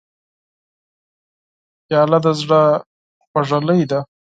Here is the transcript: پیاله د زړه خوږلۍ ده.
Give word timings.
پیاله 1.85 2.19
د 2.25 2.27
زړه 2.41 2.61
خوږلۍ 3.29 3.81
ده. 3.91 3.99